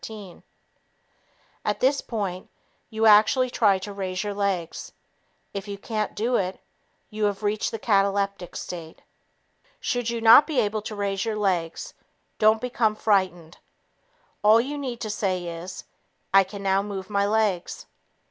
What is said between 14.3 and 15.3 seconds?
All you need to